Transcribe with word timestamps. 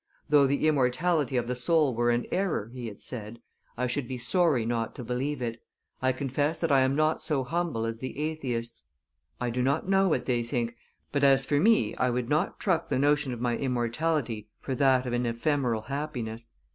"Though 0.29 0.47
the 0.47 0.67
immortality 0.67 1.37
of 1.37 1.45
the 1.45 1.53
soul 1.53 1.93
were 1.93 2.09
an 2.09 2.25
error," 2.31 2.71
he 2.73 2.87
had 2.87 2.99
said, 3.03 3.39
"I 3.77 3.85
should 3.85 4.07
be 4.07 4.17
sorry 4.17 4.65
not 4.65 4.95
to 4.95 5.03
believe 5.03 5.43
it; 5.43 5.61
I 6.01 6.11
confess 6.11 6.57
that 6.57 6.71
I 6.71 6.79
am 6.79 6.95
not 6.95 7.21
so 7.21 7.43
humble 7.43 7.85
as 7.85 7.99
the 7.99 8.17
atheists. 8.17 8.83
I 9.39 9.51
know 9.51 9.61
not 9.83 10.09
what 10.09 10.25
they 10.25 10.41
think, 10.41 10.75
but 11.11 11.23
as 11.23 11.45
for 11.45 11.59
me 11.59 11.93
I 11.97 12.09
would 12.09 12.29
not 12.29 12.59
truck 12.59 12.89
the 12.89 12.97
notion 12.97 13.31
of 13.31 13.41
my 13.41 13.55
immortality 13.55 14.49
for 14.59 14.73
that 14.73 15.05
of 15.05 15.13
an 15.13 15.27
ephemeral 15.27 15.83
happiness. 15.83 16.47